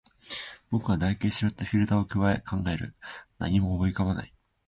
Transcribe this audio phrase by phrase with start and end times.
[0.71, 2.95] 僕は唾液で湿ったフィルターを咥え、考える。
[3.37, 4.33] 何も思い浮かばない。